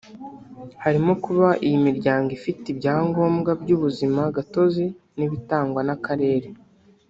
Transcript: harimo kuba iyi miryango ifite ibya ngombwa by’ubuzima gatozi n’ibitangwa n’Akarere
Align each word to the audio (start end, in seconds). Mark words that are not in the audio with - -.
harimo 0.83 1.11
kuba 1.25 1.47
iyi 1.65 1.77
miryango 1.87 2.29
ifite 2.37 2.63
ibya 2.73 2.95
ngombwa 3.07 3.51
by’ubuzima 3.61 4.21
gatozi 4.35 4.85
n’ibitangwa 5.17 5.81
n’Akarere 5.87 6.47